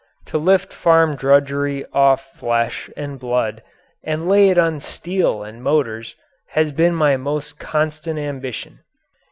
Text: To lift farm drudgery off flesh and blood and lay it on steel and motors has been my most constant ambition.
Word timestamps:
To 0.29 0.39
lift 0.39 0.73
farm 0.73 1.15
drudgery 1.15 1.85
off 1.93 2.31
flesh 2.33 2.89
and 2.97 3.19
blood 3.19 3.61
and 4.03 4.27
lay 4.27 4.49
it 4.49 4.57
on 4.57 4.79
steel 4.79 5.43
and 5.43 5.61
motors 5.61 6.15
has 6.57 6.71
been 6.71 6.95
my 6.95 7.17
most 7.17 7.59
constant 7.59 8.17
ambition. 8.17 8.79